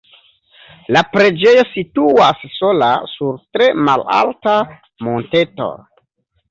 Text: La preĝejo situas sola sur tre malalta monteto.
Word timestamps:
La 0.95 1.03
preĝejo 1.09 1.65
situas 1.75 2.41
sola 2.55 2.91
sur 3.15 3.39
tre 3.59 3.71
malalta 3.91 4.59
monteto. 5.09 5.75